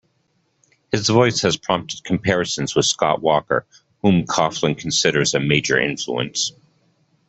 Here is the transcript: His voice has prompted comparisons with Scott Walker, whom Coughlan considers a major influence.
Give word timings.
His 0.91 1.09
voice 1.09 1.43
has 1.43 1.57
prompted 1.57 2.03
comparisons 2.03 2.75
with 2.75 2.87
Scott 2.87 3.21
Walker, 3.21 3.67
whom 4.01 4.25
Coughlan 4.25 4.73
considers 4.75 5.35
a 5.35 5.39
major 5.39 5.79
influence. 5.79 6.53